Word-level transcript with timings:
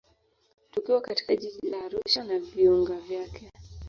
Tukiwa 0.71 1.01
katika 1.01 1.35
jiji 1.35 1.69
la 1.69 1.85
Arusha 1.85 2.23
na 2.23 2.39
viunga 2.39 2.95
vyake 2.99 3.49